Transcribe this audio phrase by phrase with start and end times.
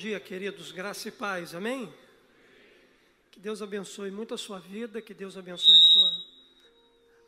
[0.00, 1.92] dia, queridos, graça e paz, amém?
[3.30, 6.10] Que Deus abençoe muito a sua vida, que Deus abençoe a sua,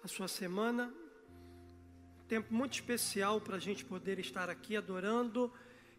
[0.05, 0.91] a sua semana.
[2.27, 5.53] Tempo muito especial para a gente poder estar aqui adorando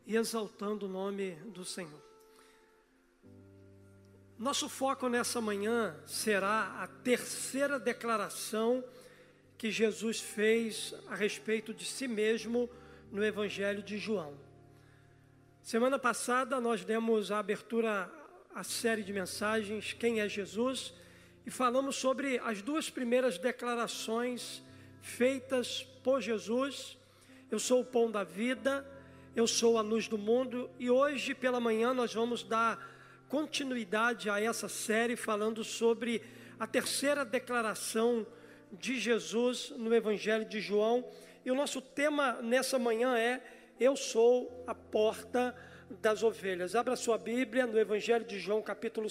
[0.08, 2.02] e exaltando o nome do Senhor.
[4.40, 8.84] Nosso foco nessa manhã será a terceira declaração
[9.60, 12.68] que Jesus fez a respeito de si mesmo
[13.12, 14.36] no Evangelho de João.
[15.64, 18.12] Semana passada nós demos a abertura
[18.54, 20.94] à série de mensagens Quem é Jesus
[21.46, 24.62] e falamos sobre as duas primeiras declarações
[25.02, 26.98] feitas por Jesus.
[27.50, 28.86] Eu sou o pão da vida,
[29.34, 32.86] eu sou a luz do mundo e hoje pela manhã nós vamos dar
[33.30, 36.22] continuidade a essa série falando sobre
[36.60, 38.28] a terceira declaração
[38.70, 41.10] de Jesus no Evangelho de João.
[41.46, 43.42] E o nosso tema nessa manhã é
[43.80, 45.56] eu sou a porta
[45.90, 46.76] das ovelhas.
[46.76, 49.08] Abra sua Bíblia no Evangelho de João, capítulo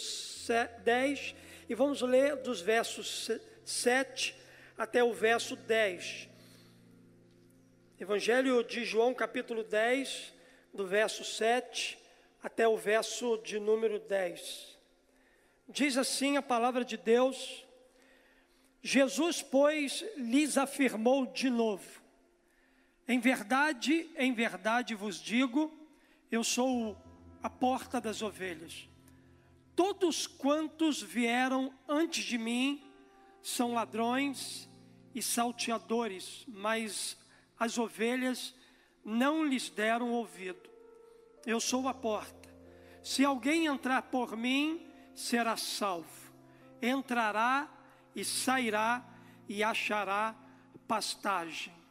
[0.84, 1.34] 10,
[1.68, 3.30] e vamos ler dos versos
[3.64, 4.36] 7
[4.76, 6.28] até o verso 10.
[8.00, 10.32] Evangelho de João, capítulo 10,
[10.74, 11.98] do verso 7
[12.42, 14.78] até o verso de número 10.
[15.68, 17.64] Diz assim a palavra de Deus:
[18.82, 22.01] Jesus, pois, lhes afirmou de novo:
[23.06, 25.72] em verdade, em verdade vos digo,
[26.30, 26.96] eu sou
[27.42, 28.88] a porta das ovelhas.
[29.74, 32.82] Todos quantos vieram antes de mim
[33.42, 34.68] são ladrões
[35.14, 37.16] e salteadores, mas
[37.58, 38.54] as ovelhas
[39.04, 40.70] não lhes deram ouvido.
[41.44, 42.48] Eu sou a porta.
[43.02, 46.32] Se alguém entrar por mim, será salvo.
[46.80, 47.68] Entrará
[48.14, 49.04] e sairá
[49.48, 50.36] e achará
[50.86, 51.81] pastagem.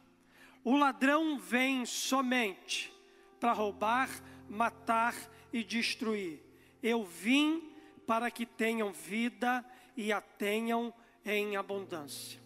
[0.64, 2.92] O ladrão vem somente
[3.40, 4.08] para roubar,
[4.48, 5.14] matar
[5.52, 6.40] e destruir.
[6.82, 7.72] Eu vim
[8.06, 9.64] para que tenham vida
[9.96, 12.40] e a tenham em abundância.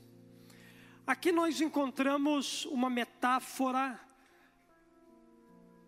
[1.06, 4.00] Aqui nós encontramos uma metáfora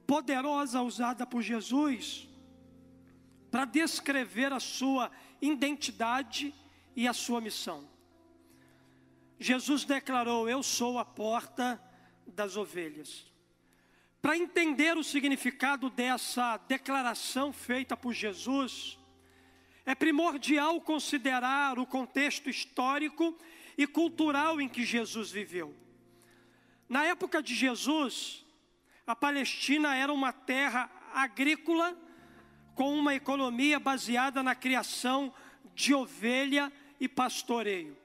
[0.06, 2.28] poderosa usada por Jesus
[3.50, 6.54] para descrever a sua identidade
[6.94, 7.88] e a sua missão.
[9.38, 11.82] Jesus declarou: Eu sou a porta
[12.28, 13.26] das ovelhas.
[14.20, 18.98] Para entender o significado dessa declaração feita por Jesus,
[19.86, 23.36] é primordial considerar o contexto histórico
[23.76, 25.74] e cultural em que Jesus viveu.
[26.88, 28.44] Na época de Jesus,
[29.06, 31.96] a Palestina era uma terra agrícola
[32.74, 35.32] com uma economia baseada na criação
[35.74, 37.96] de ovelha e pastoreio.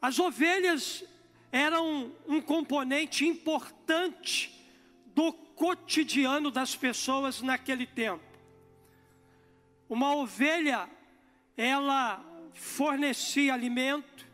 [0.00, 1.04] As ovelhas
[1.50, 4.52] eram um componente importante
[5.14, 8.24] do cotidiano das pessoas naquele tempo.
[9.88, 10.88] Uma ovelha,
[11.56, 14.26] ela fornecia alimento,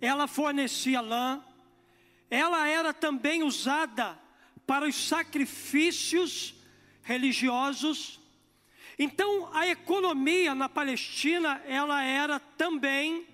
[0.00, 1.42] ela fornecia lã,
[2.28, 4.18] ela era também usada
[4.66, 6.54] para os sacrifícios
[7.02, 8.20] religiosos.
[8.98, 13.26] Então, a economia na Palestina, ela era também,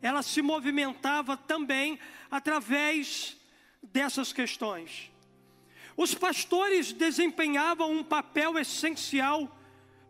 [0.00, 1.98] ela se movimentava também
[2.30, 3.36] através
[3.82, 5.10] dessas questões.
[5.96, 9.56] Os pastores desempenhavam um papel essencial,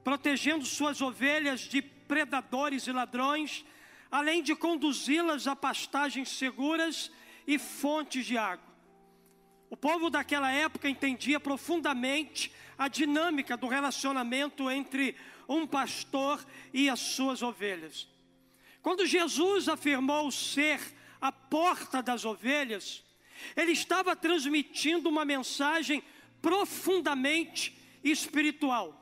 [0.05, 3.65] protegendo suas ovelhas de predadores e ladrões,
[4.11, 7.11] além de conduzi-las a pastagens seguras
[7.47, 8.69] e fontes de água.
[9.71, 15.15] O povo daquela época entendia profundamente a dinâmica do relacionamento entre
[15.49, 18.09] um pastor e as suas ovelhas.
[18.83, 20.81] Quando Jesus afirmou ser
[21.21, 23.03] a porta das ovelhas,
[23.57, 26.03] ele estava transmitindo uma mensagem
[26.41, 28.95] profundamente espiritual.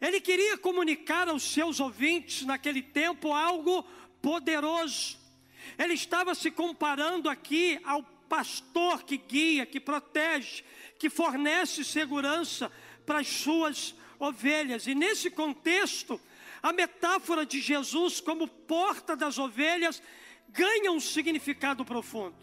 [0.00, 3.84] Ele queria comunicar aos seus ouvintes naquele tempo algo
[4.22, 5.18] poderoso.
[5.78, 10.64] Ele estava se comparando aqui ao pastor que guia, que protege,
[10.98, 12.70] que fornece segurança
[13.04, 14.86] para as suas ovelhas.
[14.86, 16.20] E nesse contexto,
[16.62, 20.02] a metáfora de Jesus como porta das ovelhas
[20.48, 22.36] ganha um significado profundo.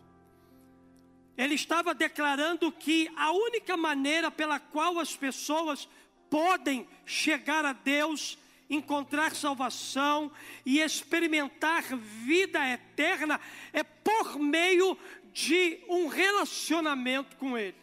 [1.38, 5.88] Ele estava declarando que a única maneira pela qual as pessoas
[6.30, 8.38] podem chegar a Deus,
[8.70, 10.32] encontrar salvação
[10.66, 13.40] e experimentar vida eterna
[13.72, 14.98] é por meio
[15.32, 17.78] de um relacionamento com Ele.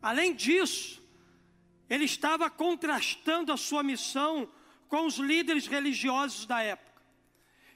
[0.00, 1.02] Além disso,
[1.88, 4.48] ele estava contrastando a sua missão
[4.88, 6.86] com os líderes religiosos da época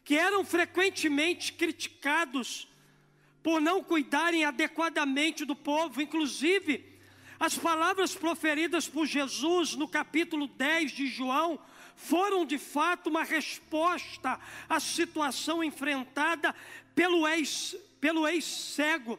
[0.04, 2.66] que eram frequentemente criticados
[3.42, 6.90] por não cuidarem adequadamente do povo, inclusive
[7.40, 11.58] As palavras proferidas por Jesus no capítulo 10 de João
[11.96, 16.54] foram de fato uma resposta à situação enfrentada
[16.94, 19.18] pelo ex, pelo ex-cego,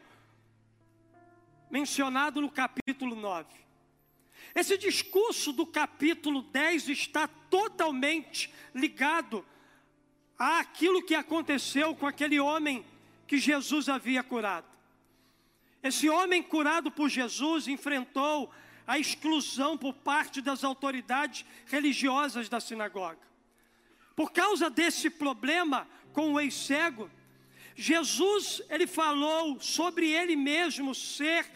[1.68, 3.48] mencionado no capítulo 9.
[4.54, 9.44] Esse discurso do capítulo 10 está totalmente ligado
[10.38, 12.84] àquilo que aconteceu com aquele homem
[13.26, 14.66] que Jesus havia curado.
[15.82, 18.52] Esse homem curado por Jesus enfrentou
[18.86, 23.18] a exclusão por parte das autoridades religiosas da sinagoga.
[24.14, 27.10] Por causa desse problema com o ex-cego,
[27.74, 31.46] Jesus ele falou sobre ele mesmo ser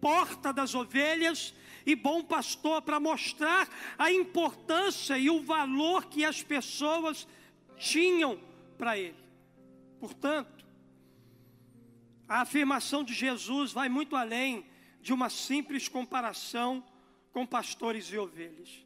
[0.00, 1.52] porta das ovelhas
[1.86, 7.26] e bom pastor para mostrar a importância e o valor que as pessoas
[7.78, 8.38] tinham
[8.76, 9.16] para ele.
[10.00, 10.66] Portanto,
[12.28, 14.66] a afirmação de Jesus vai muito além
[15.00, 16.84] de uma simples comparação
[17.32, 18.84] com pastores e ovelhas.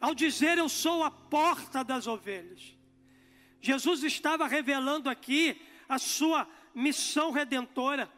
[0.00, 2.76] Ao dizer eu sou a porta das ovelhas,
[3.60, 8.10] Jesus estava revelando aqui a sua missão redentora.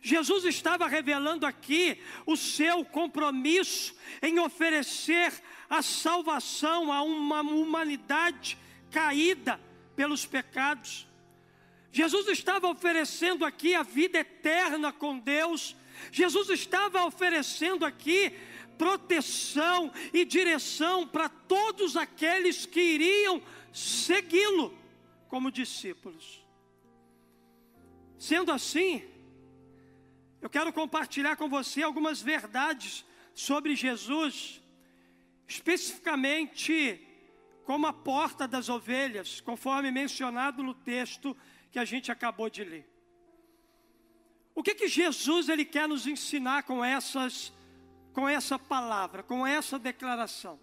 [0.00, 5.32] Jesus estava revelando aqui o seu compromisso em oferecer
[5.68, 8.56] a salvação a uma humanidade
[8.90, 9.60] caída
[9.96, 11.06] pelos pecados.
[11.90, 15.74] Jesus estava oferecendo aqui a vida eterna com Deus.
[16.12, 18.32] Jesus estava oferecendo aqui
[18.78, 23.42] proteção e direção para todos aqueles que iriam
[23.72, 24.72] segui-lo
[25.28, 26.46] como discípulos.
[28.18, 29.02] Sendo assim,
[30.40, 33.04] eu quero compartilhar com você algumas verdades
[33.34, 34.62] sobre Jesus,
[35.46, 37.04] especificamente
[37.64, 41.36] como a porta das ovelhas, conforme mencionado no texto
[41.70, 42.88] que a gente acabou de ler.
[44.54, 47.52] O que que Jesus ele quer nos ensinar com essas
[48.12, 50.58] com essa palavra, com essa declaração?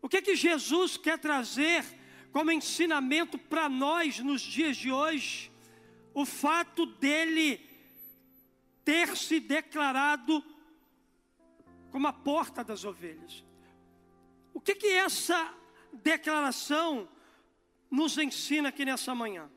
[0.00, 1.84] O que que Jesus quer trazer
[2.32, 5.52] como ensinamento para nós nos dias de hoje?
[6.14, 7.69] O fato dele
[8.90, 10.44] ter se declarado
[11.92, 13.44] como a porta das ovelhas.
[14.52, 15.54] O que que essa
[15.92, 17.08] declaração
[17.88, 19.48] nos ensina aqui nessa manhã?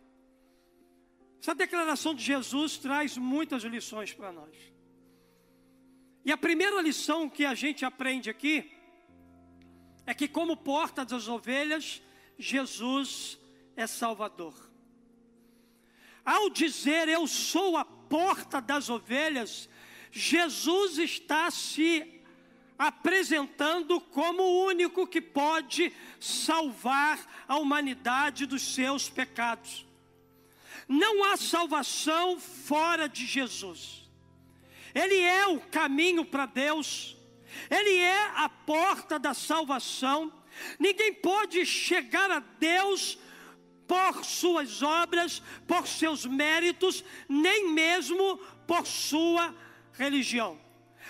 [1.41, 4.55] Essa declaração de Jesus traz muitas lições para nós.
[6.23, 8.71] E a primeira lição que a gente aprende aqui
[10.05, 12.03] é que, como porta das ovelhas,
[12.37, 13.39] Jesus
[13.75, 14.53] é Salvador.
[16.23, 19.69] Ao dizer eu sou a porta das ovelhas,
[20.11, 22.21] Jesus está se
[22.77, 29.85] apresentando como o único que pode salvar a humanidade dos seus pecados.
[30.87, 34.03] Não há salvação fora de Jesus.
[34.93, 37.15] Ele é o caminho para Deus.
[37.69, 40.31] Ele é a porta da salvação.
[40.77, 43.17] Ninguém pode chegar a Deus
[43.87, 48.37] por suas obras, por seus méritos, nem mesmo
[48.67, 49.53] por sua
[49.93, 50.59] religião.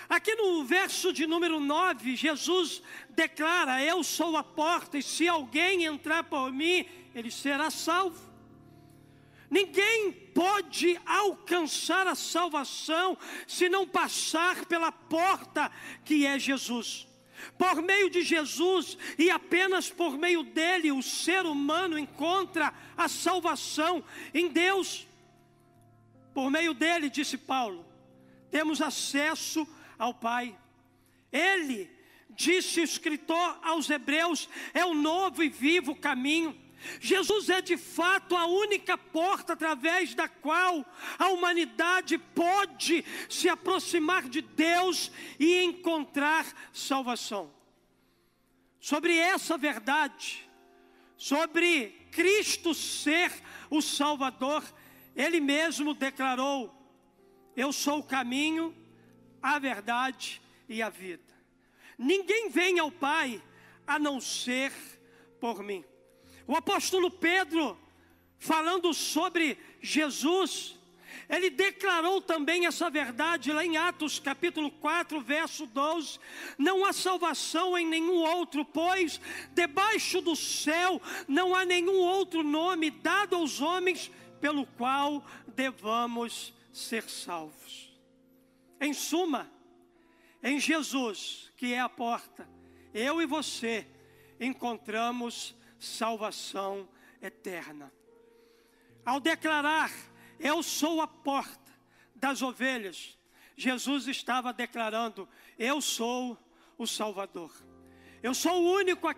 [0.08, 5.84] Aqui no verso de número 9, Jesus declara: Eu sou a porta, e se alguém
[5.84, 8.34] entrar por mim, ele será salvo.
[9.50, 13.16] Ninguém pode alcançar a salvação
[13.46, 15.70] se não passar pela porta
[16.04, 17.06] que é Jesus.
[17.58, 24.02] Por meio de Jesus e apenas por meio dele, o ser humano encontra a salvação
[24.32, 25.06] em Deus.
[26.32, 27.84] Por meio dele, disse Paulo,
[28.50, 29.66] temos acesso
[29.98, 30.56] ao Pai.
[31.30, 31.90] Ele,
[32.30, 36.63] disse o escritor aos Hebreus, é o novo e vivo caminho.
[37.00, 40.84] Jesus é de fato a única porta através da qual
[41.18, 47.52] a humanidade pode se aproximar de Deus e encontrar salvação.
[48.80, 50.48] Sobre essa verdade,
[51.16, 53.32] sobre Cristo ser
[53.70, 54.62] o Salvador,
[55.16, 56.74] Ele mesmo declarou:
[57.56, 58.74] Eu sou o caminho,
[59.42, 61.34] a verdade e a vida.
[61.96, 63.42] Ninguém vem ao Pai
[63.86, 64.72] a não ser
[65.40, 65.84] por mim.
[66.46, 67.78] O apóstolo Pedro,
[68.38, 70.78] falando sobre Jesus,
[71.28, 76.18] ele declarou também essa verdade lá em Atos capítulo 4, verso 12:
[76.58, 79.20] Não há salvação em nenhum outro, pois
[79.52, 84.10] debaixo do céu não há nenhum outro nome dado aos homens
[84.40, 87.90] pelo qual devamos ser salvos.
[88.80, 89.50] Em suma,
[90.42, 92.46] em Jesus, que é a porta,
[92.92, 93.86] eu e você
[94.38, 96.88] encontramos salvação
[97.20, 97.92] eterna.
[99.04, 99.90] Ao declarar,
[100.40, 101.72] Eu sou a porta
[102.16, 103.16] das ovelhas,
[103.56, 106.36] Jesus estava declarando: Eu sou
[106.76, 107.52] o Salvador.
[108.22, 109.08] Eu sou o único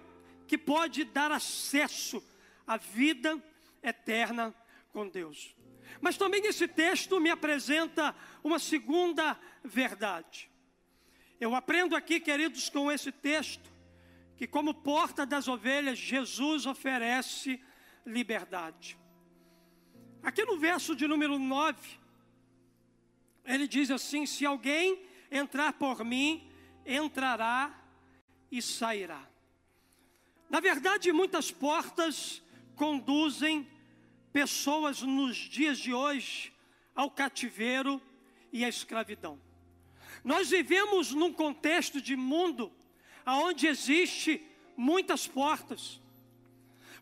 [0.46, 2.23] que pode dar acesso
[2.66, 3.42] à vida
[3.82, 4.54] eterna
[4.92, 5.54] com Deus.
[6.00, 10.50] Mas também esse texto me apresenta uma segunda verdade.
[11.40, 13.70] Eu aprendo aqui, queridos, com esse texto,
[14.37, 17.61] que como porta das ovelhas, Jesus oferece
[18.05, 18.99] liberdade.
[20.23, 21.78] Aqui no verso de número 9,
[23.45, 26.50] ele diz assim: Se alguém entrar por mim,
[26.85, 27.75] entrará
[28.50, 29.26] e sairá.
[30.50, 32.43] Na verdade, muitas portas
[32.75, 33.66] conduzem
[34.33, 36.52] pessoas nos dias de hoje
[36.95, 38.00] ao cativeiro
[38.52, 39.40] e à escravidão.
[40.23, 42.73] Nós vivemos num contexto de mundo
[43.35, 44.40] onde existe
[44.76, 46.00] muitas portas.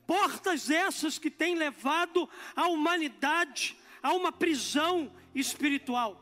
[0.06, 6.20] Portas essas que têm levado a humanidade a uma prisão espiritual.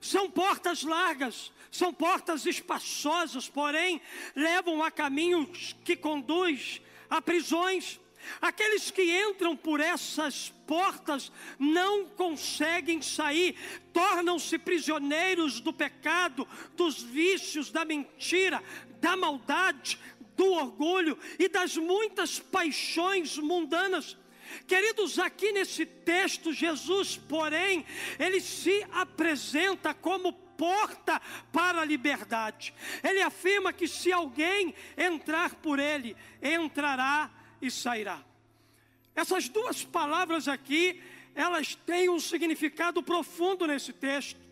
[0.00, 4.00] São portas largas, são portas espaçosas, porém
[4.34, 6.80] levam a caminhos que conduz
[7.10, 7.98] a prisões.
[8.40, 13.56] Aqueles que entram por essas portas não conseguem sair,
[13.92, 18.62] tornam-se prisioneiros do pecado, dos vícios, da mentira,
[19.00, 19.98] da maldade,
[20.36, 24.16] do orgulho e das muitas paixões mundanas.
[24.66, 27.84] Queridos, aqui nesse texto, Jesus, porém,
[28.18, 31.20] ele se apresenta como porta
[31.52, 32.74] para a liberdade.
[33.02, 38.22] Ele afirma que se alguém entrar por ele, entrará e sairá.
[39.14, 41.02] Essas duas palavras aqui,
[41.34, 44.47] elas têm um significado profundo nesse texto.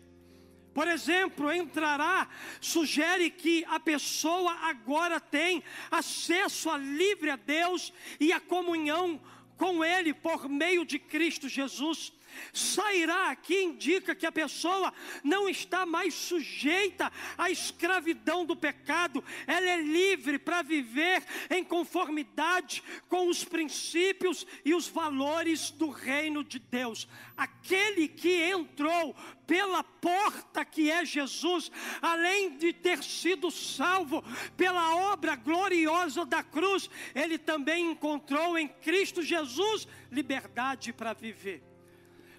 [0.77, 2.29] Por exemplo, entrará
[2.61, 9.19] sugere que a pessoa agora tem acesso a livre a Deus e a comunhão
[9.57, 12.13] com Ele por meio de Cristo Jesus.
[12.53, 19.69] Sairá aqui indica que a pessoa não está mais sujeita à escravidão do pecado, ela
[19.69, 26.59] é livre para viver em conformidade com os princípios e os valores do reino de
[26.59, 27.07] Deus.
[27.35, 29.15] Aquele que entrou
[29.45, 34.23] pela porta que é Jesus, além de ter sido salvo
[34.55, 41.66] pela obra gloriosa da cruz, ele também encontrou em Cristo Jesus liberdade para viver.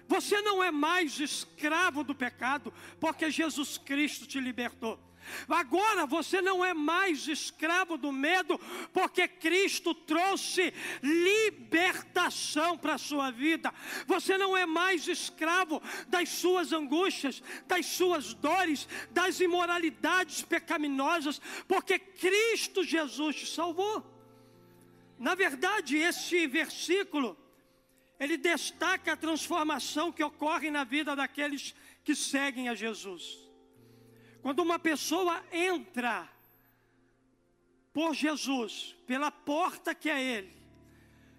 [0.09, 4.99] Você não é mais escravo do pecado, porque Jesus Cristo te libertou.
[5.47, 8.59] Agora você não é mais escravo do medo,
[8.91, 10.73] porque Cristo trouxe
[11.03, 13.71] libertação para a sua vida.
[14.07, 21.99] Você não é mais escravo das suas angústias, das suas dores, das imoralidades pecaminosas, porque
[21.99, 24.03] Cristo Jesus te salvou.
[25.19, 27.37] Na verdade, esse versículo
[28.19, 31.73] ele destaca a transformação que ocorre na vida daqueles
[32.03, 33.37] que seguem a Jesus.
[34.41, 36.29] Quando uma pessoa entra
[37.93, 40.53] por Jesus, pela porta que é Ele,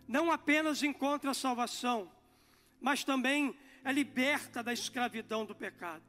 [0.08, 2.10] não apenas encontra salvação,
[2.80, 6.04] mas também é liberta da escravidão do pecado.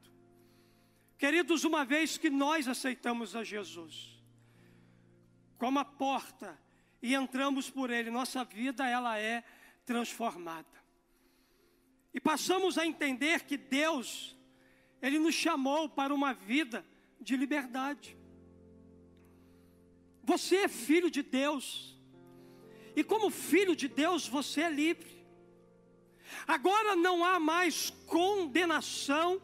[1.18, 4.12] Queridos, uma vez que nós aceitamos a Jesus
[5.62, 6.58] como a porta
[7.00, 9.44] e entramos por Ele, nossa vida ela é
[9.84, 10.68] transformada.
[12.14, 14.36] E passamos a entender que Deus,
[15.00, 16.84] Ele nos chamou para uma vida
[17.20, 18.16] de liberdade.
[20.22, 21.98] Você é filho de Deus,
[22.94, 25.10] e como filho de Deus, você é livre.
[26.46, 29.40] Agora não há mais condenação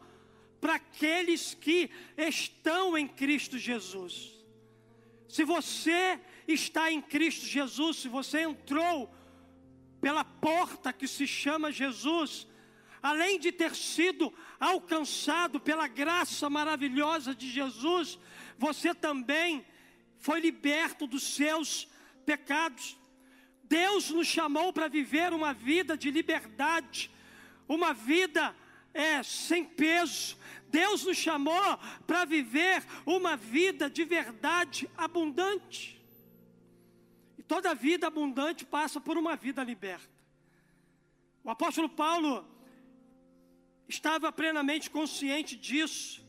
[0.61, 4.37] para aqueles que estão em Cristo Jesus.
[5.27, 9.13] Se você está em Cristo Jesus, se você entrou
[10.01, 12.47] pela porta que se chama Jesus,
[13.01, 18.19] além de ter sido alcançado pela graça maravilhosa de Jesus,
[18.57, 19.65] você também
[20.17, 21.87] foi liberto dos seus
[22.25, 22.97] pecados.
[23.63, 27.11] Deus nos chamou para viver uma vida de liberdade,
[27.67, 28.55] uma vida
[28.93, 30.37] é, sem peso.
[30.69, 35.98] Deus nos chamou para viver uma vida de verdade abundante.
[37.49, 40.07] Toda vida abundante passa por uma vida liberta.
[41.43, 42.47] O apóstolo Paulo
[43.87, 46.23] estava plenamente consciente disso,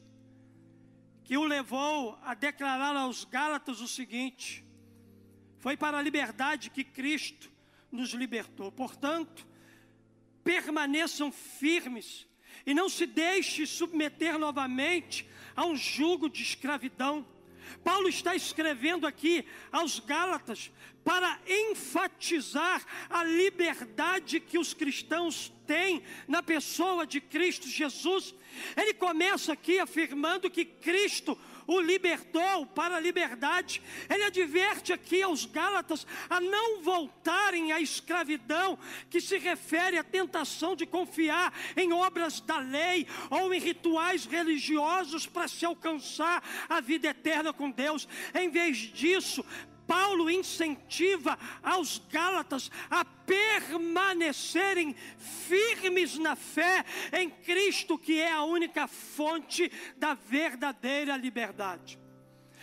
[1.22, 4.64] que o levou a declarar aos Gálatas o seguinte:
[5.58, 7.52] foi para a liberdade que Cristo
[7.92, 8.72] nos libertou.
[8.72, 9.46] Portanto,
[10.42, 12.26] permaneçam firmes
[12.64, 17.26] e não se deixe submeter novamente a um jugo de escravidão
[17.82, 20.70] Paulo está escrevendo aqui aos Gálatas
[21.04, 28.34] para enfatizar a liberdade que os cristãos têm na pessoa de Cristo Jesus.
[28.76, 31.38] Ele começa aqui afirmando que Cristo
[31.70, 33.80] o libertou para a liberdade.
[34.08, 38.76] Ele adverte aqui aos Gálatas a não voltarem à escravidão,
[39.08, 45.26] que se refere à tentação de confiar em obras da lei ou em rituais religiosos
[45.26, 48.08] para se alcançar a vida eterna com Deus.
[48.34, 49.44] Em vez disso,
[49.90, 58.86] Paulo incentiva aos Gálatas a permanecerem firmes na fé em Cristo, que é a única
[58.86, 61.98] fonte da verdadeira liberdade.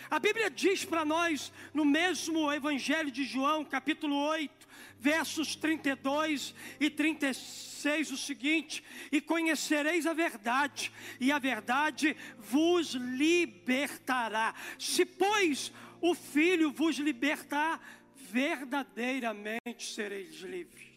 [0.10, 4.65] A Bíblia diz para nós, no mesmo Evangelho de João, capítulo 8,
[4.98, 8.81] versos 32 e 36, o seguinte:
[9.12, 14.55] E conhecereis a verdade, e a verdade vos libertará.
[14.79, 17.82] Se, pois, o Filho vos libertar,
[18.16, 20.88] verdadeiramente sereis livres.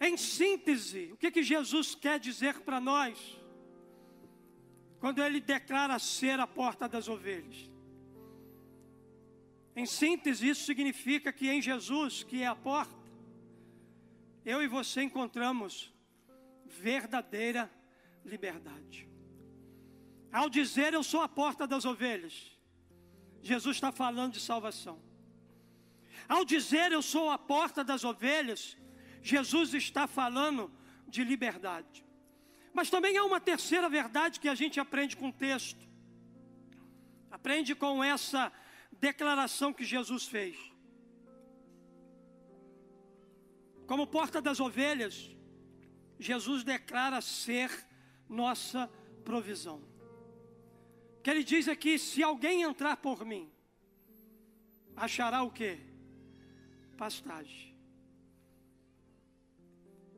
[0.00, 3.38] Em síntese, o que, que Jesus quer dizer para nós?
[4.98, 7.70] Quando ele declara ser a porta das ovelhas.
[9.76, 13.00] Em síntese, isso significa que em Jesus, que é a porta,
[14.44, 15.92] eu e você encontramos
[16.66, 17.70] verdadeira
[18.24, 19.08] liberdade.
[20.32, 22.58] Ao dizer eu sou a porta das ovelhas,
[23.42, 25.00] Jesus está falando de salvação.
[26.28, 28.76] Ao dizer eu sou a porta das ovelhas,
[29.22, 30.70] Jesus está falando
[31.08, 32.04] de liberdade.
[32.72, 35.88] Mas também há uma terceira verdade que a gente aprende com o texto.
[37.30, 38.52] Aprende com essa
[38.92, 40.56] declaração que Jesus fez.
[43.86, 45.34] Como porta das ovelhas,
[46.18, 47.70] Jesus declara ser
[48.28, 48.88] nossa
[49.24, 49.89] provisão.
[51.22, 53.50] Que ele diz aqui: se alguém entrar por mim,
[54.96, 55.78] achará o que?
[56.96, 57.70] Pastagem.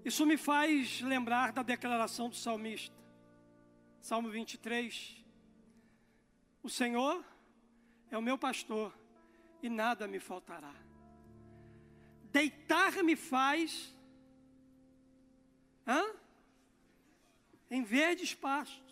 [0.05, 2.97] Isso me faz lembrar da declaração do salmista,
[4.01, 5.25] Salmo 23.
[6.63, 7.25] O Senhor
[8.11, 8.97] é o meu pastor
[9.63, 10.75] e nada me faltará.
[12.33, 13.97] Deitar-me faz
[15.87, 16.03] hã?
[17.71, 18.92] em verdes pastos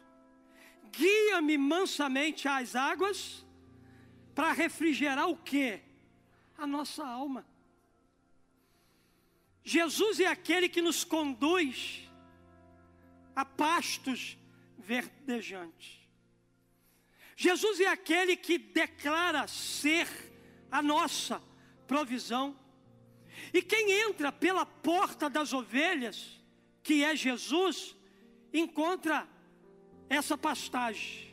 [0.93, 3.45] guia-me mansamente às águas,
[4.35, 5.81] para refrigerar o que?
[6.57, 7.47] A nossa alma.
[9.63, 12.09] Jesus é aquele que nos conduz
[13.35, 14.39] a pastos
[14.79, 16.01] verdejantes.
[17.37, 20.09] Jesus é aquele que declara ser
[20.71, 21.43] a nossa
[21.87, 22.59] provisão.
[23.53, 26.39] E quem entra pela porta das ovelhas,
[26.83, 27.97] que é Jesus,
[28.53, 29.27] encontra
[30.11, 31.31] essa pastagem.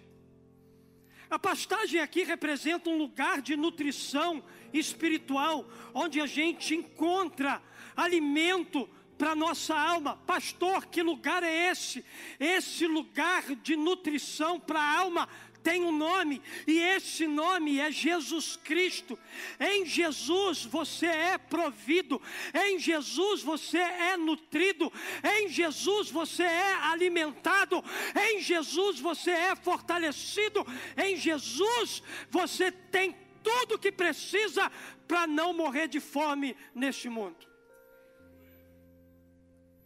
[1.30, 7.62] A pastagem aqui representa um lugar de nutrição espiritual, onde a gente encontra
[7.96, 8.88] alimento
[9.18, 10.16] para nossa alma.
[10.28, 12.06] Pastor, que lugar é esse?
[12.40, 15.28] Esse lugar de nutrição para a alma
[15.68, 19.20] tem um nome, e esse nome é Jesus Cristo.
[19.60, 22.22] Em Jesus você é provido,
[22.54, 24.90] em Jesus você é nutrido,
[25.26, 27.84] em Jesus você é alimentado,
[28.16, 34.72] em Jesus você é fortalecido, em Jesus você tem tudo que precisa
[35.06, 37.46] para não morrer de fome neste mundo.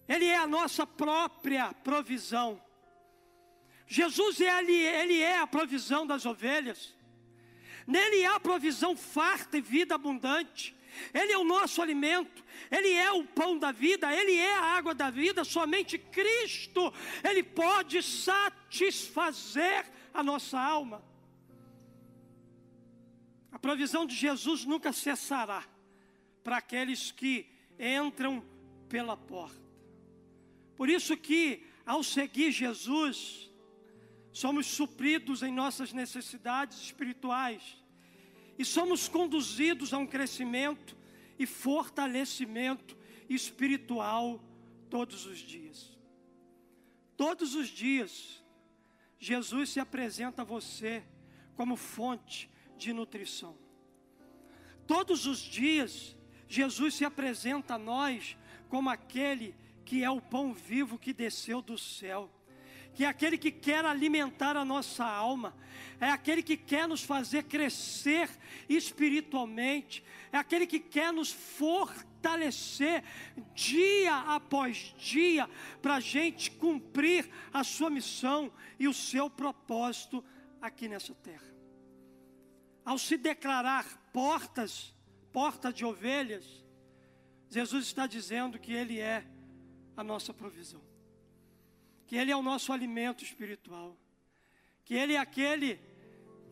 [0.07, 2.61] Ele é a nossa própria provisão.
[3.91, 6.95] Jesus ele, ele é a provisão das ovelhas.
[7.85, 10.73] Nele há provisão farta e vida abundante.
[11.13, 14.95] Ele é o nosso alimento, Ele é o pão da vida, Ele é a água
[14.95, 15.43] da vida.
[15.43, 21.03] Somente Cristo, Ele pode satisfazer a nossa alma.
[23.51, 25.65] A provisão de Jesus nunca cessará
[26.41, 27.45] para aqueles que
[27.77, 28.41] entram
[28.87, 29.59] pela porta.
[30.77, 33.50] Por isso que, ao seguir Jesus,
[34.31, 37.77] somos supridos em nossas necessidades espirituais
[38.57, 40.95] e somos conduzidos a um crescimento
[41.37, 42.97] e fortalecimento
[43.29, 44.43] espiritual
[44.89, 45.97] todos os dias.
[47.17, 48.43] Todos os dias,
[49.19, 51.03] Jesus se apresenta a você
[51.55, 53.57] como fonte de nutrição.
[54.87, 56.15] Todos os dias,
[56.47, 58.37] Jesus se apresenta a nós
[58.69, 62.29] como aquele que é o pão vivo que desceu do céu
[62.93, 65.55] que é aquele que quer alimentar a nossa alma,
[65.99, 68.29] é aquele que quer nos fazer crescer
[68.67, 73.03] espiritualmente, é aquele que quer nos fortalecer
[73.53, 75.49] dia após dia,
[75.81, 80.23] para a gente cumprir a sua missão e o seu propósito
[80.61, 81.51] aqui nessa terra.
[82.83, 84.93] ao se declarar portas,
[85.31, 86.65] porta de ovelhas,
[87.47, 89.25] Jesus está dizendo que Ele é
[89.95, 90.81] a nossa provisão,
[92.11, 93.97] que Ele é o nosso alimento espiritual,
[94.83, 95.79] que Ele é aquele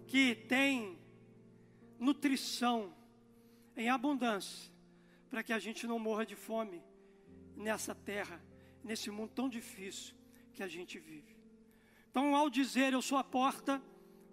[0.07, 0.97] que tem
[1.99, 2.95] nutrição
[3.75, 4.71] em abundância,
[5.29, 6.81] para que a gente não morra de fome
[7.57, 8.41] nessa terra,
[8.81, 10.15] nesse mundo tão difícil
[10.53, 11.35] que a gente vive.
[12.09, 13.83] Então, ao dizer eu sou a porta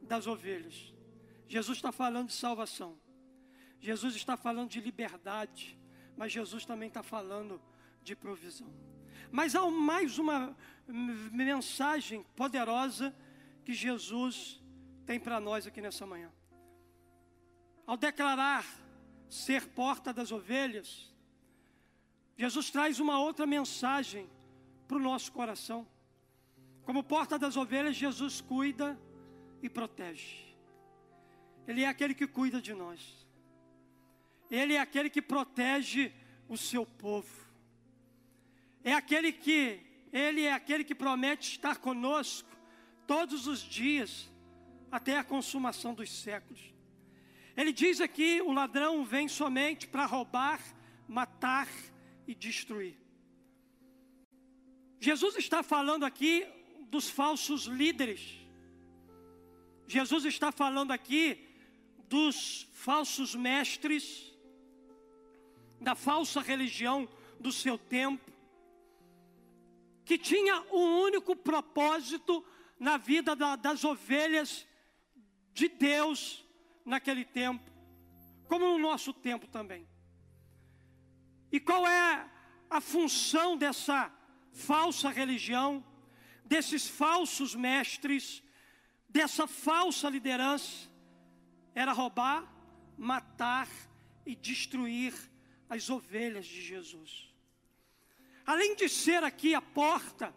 [0.00, 0.94] das ovelhas,
[1.48, 2.96] Jesus está falando de salvação,
[3.80, 5.76] Jesus está falando de liberdade,
[6.16, 7.60] mas Jesus também está falando
[8.00, 8.72] de provisão.
[9.30, 10.56] Mas há mais uma
[10.88, 13.14] mensagem poderosa
[13.64, 14.62] que Jesus
[15.04, 16.30] tem para nós aqui nessa manhã.
[17.86, 18.64] Ao declarar
[19.28, 21.12] ser porta das ovelhas,
[22.36, 24.28] Jesus traz uma outra mensagem
[24.86, 25.86] para o nosso coração.
[26.84, 28.98] Como porta das ovelhas, Jesus cuida
[29.62, 30.44] e protege.
[31.66, 33.26] Ele é aquele que cuida de nós.
[34.50, 36.12] Ele é aquele que protege
[36.48, 37.45] o seu povo.
[38.86, 39.80] É aquele que,
[40.12, 42.48] ele é aquele que promete estar conosco
[43.04, 44.30] todos os dias
[44.92, 46.72] até a consumação dos séculos.
[47.56, 50.60] Ele diz aqui: o ladrão vem somente para roubar,
[51.08, 51.68] matar
[52.28, 52.96] e destruir.
[55.00, 56.46] Jesus está falando aqui
[56.88, 58.38] dos falsos líderes.
[59.88, 61.44] Jesus está falando aqui
[62.08, 64.32] dos falsos mestres,
[65.80, 67.08] da falsa religião
[67.40, 68.35] do seu tempo,
[70.06, 72.42] que tinha um único propósito
[72.78, 74.64] na vida da, das ovelhas
[75.52, 76.46] de Deus
[76.84, 77.68] naquele tempo,
[78.46, 79.84] como no nosso tempo também.
[81.50, 82.30] E qual é
[82.70, 84.12] a função dessa
[84.52, 85.84] falsa religião,
[86.44, 88.44] desses falsos mestres,
[89.08, 90.88] dessa falsa liderança?
[91.74, 92.48] Era roubar,
[92.96, 93.68] matar
[94.24, 95.12] e destruir
[95.68, 97.25] as ovelhas de Jesus.
[98.46, 100.32] Além de ser aqui a porta,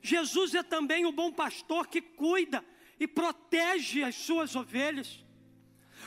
[0.00, 2.64] Jesus é também o bom pastor que cuida
[2.98, 5.21] e protege as suas ovelhas.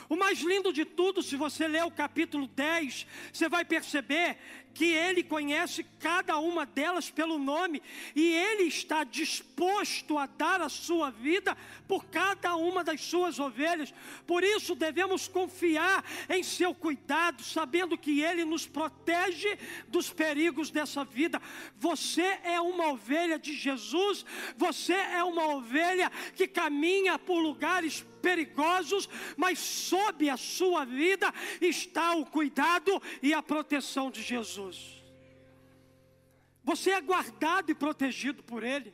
[0.08, 4.38] O mais lindo de tudo, se você ler o capítulo 10, você vai perceber
[4.76, 7.82] que Ele conhece cada uma delas pelo nome
[8.14, 11.56] e Ele está disposto a dar a sua vida
[11.88, 13.92] por cada uma das suas ovelhas.
[14.26, 21.04] Por isso devemos confiar em Seu cuidado, sabendo que Ele nos protege dos perigos dessa
[21.04, 21.40] vida.
[21.78, 24.26] Você é uma ovelha de Jesus,
[24.58, 32.12] você é uma ovelha que caminha por lugares perigosos, mas sob a sua vida está
[32.16, 35.00] o cuidado e a proteção de Jesus.
[36.64, 38.92] Você é guardado e protegido por Ele.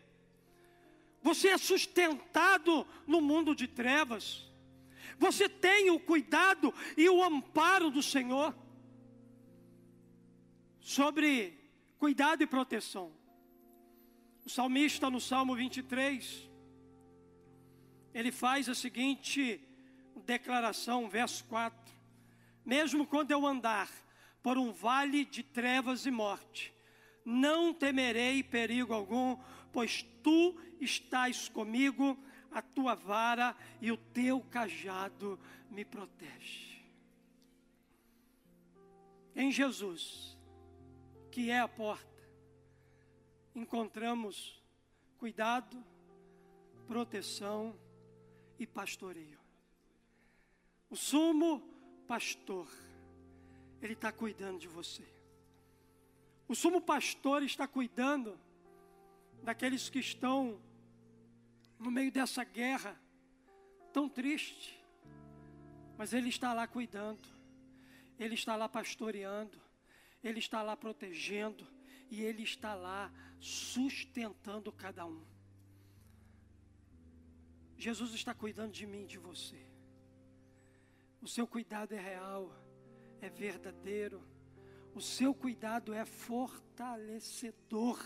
[1.22, 4.46] Você é sustentado no mundo de trevas.
[5.18, 8.54] Você tem o cuidado e o amparo do Senhor
[10.78, 11.58] sobre
[11.98, 13.10] cuidado e proteção.
[14.44, 16.51] O salmista no Salmo 23,
[18.14, 19.60] ele faz a seguinte
[20.24, 21.94] declaração, verso 4:
[22.64, 23.90] Mesmo quando eu andar
[24.42, 26.74] por um vale de trevas e morte,
[27.24, 29.36] não temerei perigo algum,
[29.72, 32.18] pois tu estás comigo,
[32.50, 35.38] a tua vara e o teu cajado
[35.70, 36.82] me protege.
[39.34, 40.36] Em Jesus,
[41.30, 42.22] que é a porta,
[43.54, 44.62] encontramos
[45.16, 45.82] cuidado,
[46.86, 47.74] proteção
[48.62, 49.40] e pastoreio.
[50.88, 51.60] O sumo
[52.06, 52.68] pastor,
[53.80, 55.04] ele está cuidando de você.
[56.46, 58.38] O sumo pastor está cuidando
[59.42, 60.60] daqueles que estão
[61.78, 63.00] no meio dessa guerra
[63.92, 64.80] tão triste,
[65.96, 67.28] mas ele está lá cuidando,
[68.18, 69.60] ele está lá pastoreando,
[70.22, 71.66] ele está lá protegendo
[72.10, 75.31] e ele está lá sustentando cada um.
[77.82, 79.60] Jesus está cuidando de mim e de você.
[81.20, 82.54] O seu cuidado é real,
[83.20, 84.22] é verdadeiro.
[84.94, 87.98] O seu cuidado é fortalecedor.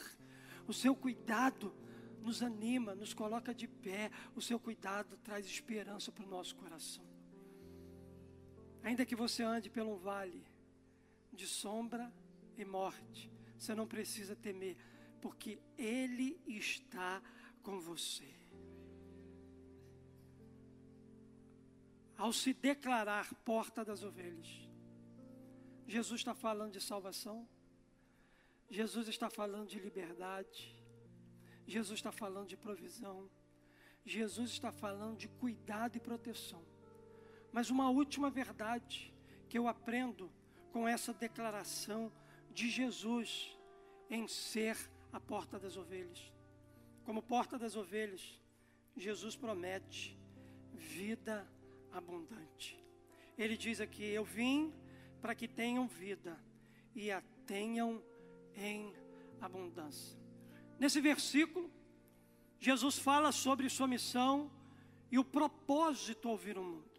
[0.67, 1.75] O seu cuidado
[2.23, 4.11] nos anima, nos coloca de pé.
[4.35, 7.05] O seu cuidado traz esperança para o nosso coração.
[8.83, 10.43] Ainda que você ande pelo vale
[11.31, 12.11] de sombra
[12.57, 14.79] e morte, você não precisa temer,
[15.21, 17.23] porque Ele está
[17.63, 18.36] com você.
[22.17, 24.49] Ao se declarar porta das ovelhas.
[25.87, 27.49] Jesus está falando de salvação,
[28.69, 30.75] Jesus está falando de liberdade,
[31.67, 33.31] Jesus está falando de provisão,
[34.05, 36.65] Jesus está falando de cuidado e proteção.
[37.53, 39.13] Mas uma última verdade
[39.49, 40.31] que eu aprendo
[40.73, 42.13] com essa declaração
[42.51, 43.57] de Jesus
[44.11, 44.77] em ser
[45.13, 46.33] a porta das ovelhas.
[47.05, 48.41] Como porta das ovelhas,
[48.97, 50.19] Jesus promete
[50.75, 51.47] vida
[51.97, 52.79] abundante.
[53.37, 54.73] Ele diz aqui: Eu vim
[55.21, 56.39] para que tenham vida
[56.95, 58.03] e a tenham
[58.55, 58.93] em
[59.41, 60.17] abundância.
[60.79, 61.71] Nesse versículo,
[62.59, 64.51] Jesus fala sobre sua missão
[65.11, 66.91] e o propósito ao vir o mundo.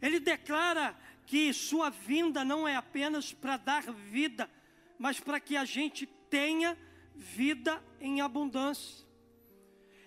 [0.00, 0.96] Ele declara
[1.26, 4.50] que sua vinda não é apenas para dar vida,
[4.98, 6.76] mas para que a gente tenha
[7.14, 9.06] vida em abundância.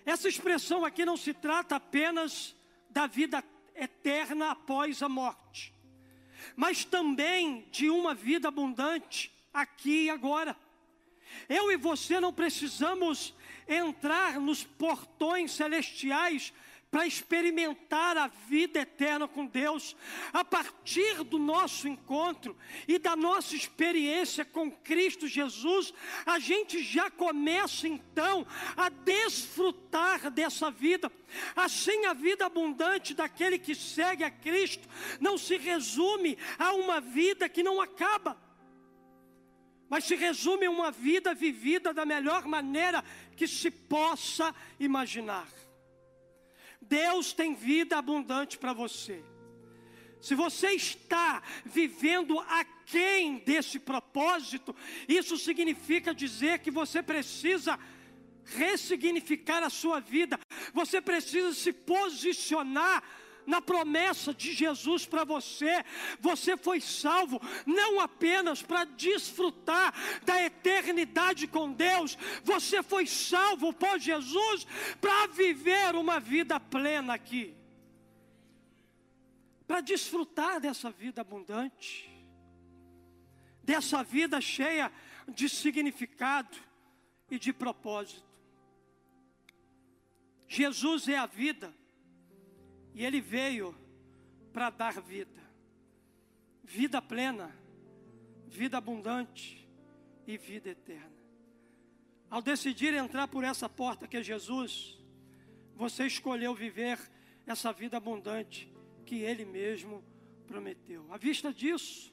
[0.04, 2.54] Essa expressão aqui não se trata apenas
[2.88, 3.42] da vida
[3.78, 5.72] eterna após a morte,
[6.56, 10.56] mas também de uma vida abundante aqui e agora.
[11.48, 13.34] Eu e você não precisamos
[13.66, 16.52] entrar nos portões celestiais
[16.90, 19.94] para experimentar a vida eterna com Deus,
[20.32, 25.92] a partir do nosso encontro e da nossa experiência com Cristo Jesus,
[26.24, 31.12] a gente já começa então a desfrutar dessa vida.
[31.54, 34.88] Assim, a vida abundante daquele que segue a Cristo
[35.20, 38.40] não se resume a uma vida que não acaba,
[39.90, 43.04] mas se resume a uma vida vivida da melhor maneira
[43.36, 45.46] que se possa imaginar.
[46.80, 49.22] Deus tem vida abundante para você.
[50.20, 54.74] Se você está vivendo aquém desse propósito,
[55.08, 57.78] isso significa dizer que você precisa
[58.44, 60.38] ressignificar a sua vida,
[60.72, 63.02] você precisa se posicionar
[63.48, 65.82] na promessa de Jesus para você.
[66.20, 73.98] Você foi salvo não apenas para desfrutar da eternidade com Deus, você foi salvo por
[73.98, 74.66] Jesus
[75.00, 77.56] para viver uma vida plena aqui.
[79.66, 82.08] Para desfrutar dessa vida abundante,
[83.62, 84.92] dessa vida cheia
[85.26, 86.56] de significado
[87.30, 88.28] e de propósito.
[90.48, 91.74] Jesus é a vida.
[92.98, 93.72] E ele veio
[94.52, 95.40] para dar vida,
[96.64, 97.56] vida plena,
[98.48, 99.70] vida abundante
[100.26, 101.16] e vida eterna.
[102.28, 104.98] Ao decidir entrar por essa porta que é Jesus,
[105.76, 106.98] você escolheu viver
[107.46, 108.68] essa vida abundante
[109.06, 110.02] que Ele mesmo
[110.44, 111.06] prometeu.
[111.12, 112.12] À vista disso,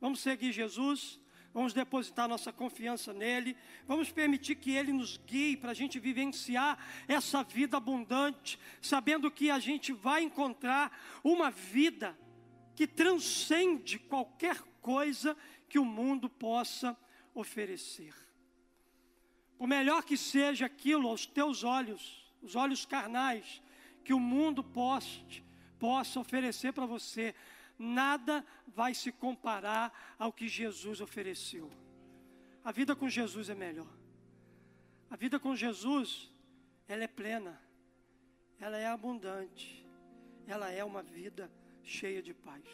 [0.00, 1.20] vamos seguir Jesus
[1.52, 3.56] vamos depositar nossa confiança nele,
[3.86, 9.50] vamos permitir que ele nos guie para a gente vivenciar essa vida abundante, sabendo que
[9.50, 12.16] a gente vai encontrar uma vida
[12.74, 15.36] que transcende qualquer coisa
[15.68, 16.96] que o mundo possa
[17.34, 18.14] oferecer.
[19.56, 23.60] Por melhor que seja aquilo aos teus olhos, os olhos carnais,
[24.04, 25.20] que o mundo possa,
[25.78, 27.34] possa oferecer para você,
[27.78, 31.70] nada vai se comparar ao que Jesus ofereceu.
[32.64, 33.88] A vida com Jesus é melhor.
[35.08, 36.30] A vida com Jesus,
[36.86, 37.60] ela é plena,
[38.60, 39.86] ela é abundante,
[40.46, 41.50] ela é uma vida
[41.82, 42.64] cheia de paz.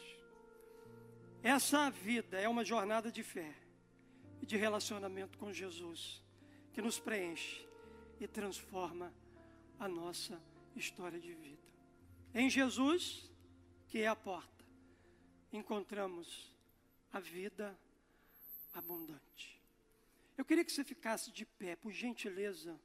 [1.41, 3.55] Essa vida é uma jornada de fé
[4.41, 6.21] e de relacionamento com Jesus
[6.73, 7.65] que nos preenche
[8.19, 9.13] e transforma
[9.79, 10.41] a nossa
[10.75, 11.63] história de vida.
[12.33, 13.31] Em Jesus,
[13.87, 14.54] que é a porta
[15.51, 16.53] encontramos
[17.11, 17.77] a vida
[18.73, 19.61] abundante.
[20.37, 22.79] Eu queria que você ficasse de pé, por gentileza,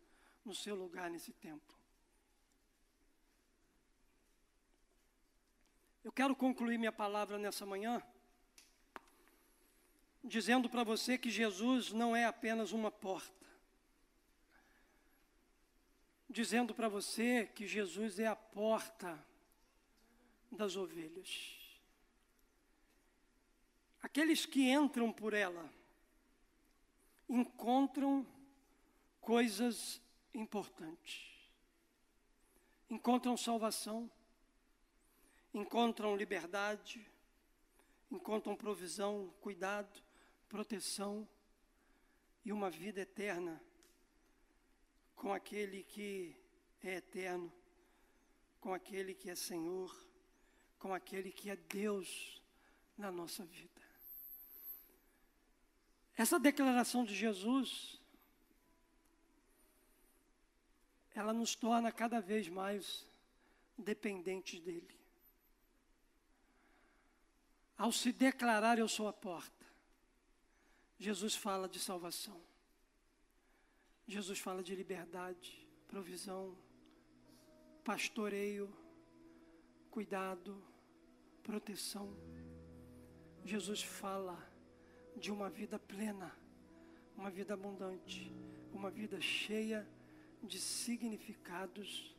[0.45, 1.75] no seu lugar nesse tempo.
[6.03, 8.03] Eu quero concluir minha palavra nessa manhã
[10.23, 13.47] dizendo para você que Jesus não é apenas uma porta.
[16.29, 19.19] Dizendo para você que Jesus é a porta
[20.51, 21.60] das ovelhas.
[24.11, 25.73] Aqueles que entram por ela
[27.29, 28.27] encontram
[29.21, 30.03] coisas
[30.35, 31.31] importantes.
[32.91, 34.11] Encontram salvação,
[35.55, 37.09] encontram liberdade,
[38.11, 40.03] encontram provisão, cuidado,
[40.49, 41.29] proteção
[42.45, 43.63] e uma vida eterna
[45.15, 46.37] com aquele que
[46.83, 47.53] é eterno,
[48.61, 49.95] com aquele que é Senhor,
[50.81, 52.43] com aquele que é Deus
[52.99, 53.80] na nossa vida.
[56.21, 57.99] Essa declaração de Jesus,
[61.15, 63.09] ela nos torna cada vez mais
[63.79, 65.01] dependentes dEle.
[67.75, 69.65] Ao se declarar, eu sou a porta,
[70.99, 72.39] Jesus fala de salvação,
[74.07, 76.55] Jesus fala de liberdade, provisão,
[77.83, 78.71] pastoreio,
[79.91, 80.63] cuidado,
[81.43, 82.15] proteção.
[83.43, 84.60] Jesus fala
[85.17, 86.35] de uma vida plena,
[87.17, 88.33] uma vida abundante,
[88.73, 89.87] uma vida cheia
[90.43, 92.17] de significados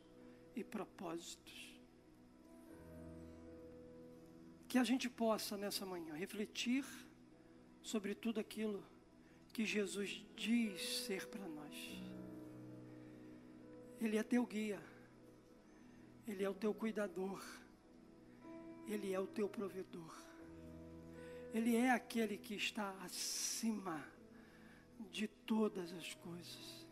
[0.54, 1.80] e propósitos.
[4.68, 6.84] Que a gente possa nessa manhã refletir
[7.82, 8.82] sobre tudo aquilo
[9.52, 11.74] que Jesus diz ser para nós.
[14.00, 14.82] Ele é teu guia,
[16.26, 17.40] Ele é o teu cuidador,
[18.88, 20.16] Ele é o teu provedor,
[21.52, 24.02] Ele é aquele que está acima
[25.10, 26.86] de todas as coisas.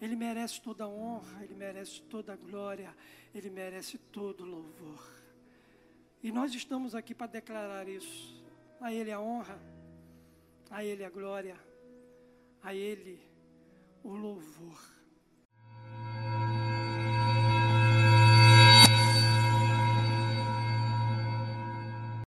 [0.00, 2.94] Ele merece toda honra, Ele merece toda glória,
[3.34, 5.04] Ele merece todo louvor.
[6.22, 8.42] E nós estamos aqui para declarar isso.
[8.80, 9.60] A Ele a honra,
[10.70, 11.58] a Ele a glória,
[12.62, 13.20] a Ele
[14.02, 14.99] o louvor.